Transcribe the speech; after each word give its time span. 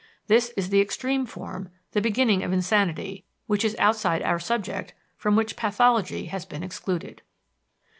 This 0.25 0.49
is 0.57 0.69
the 0.69 0.81
extreme 0.81 1.27
form, 1.27 1.69
the 1.91 2.01
beginning 2.01 2.41
of 2.41 2.51
insanity, 2.51 3.23
which 3.45 3.63
is 3.63 3.75
outside 3.77 4.23
our 4.23 4.39
subject, 4.39 4.95
from 5.15 5.35
which 5.35 5.55
pathology 5.55 6.25
has 6.25 6.43
been 6.43 6.63
excluded. 6.63 7.21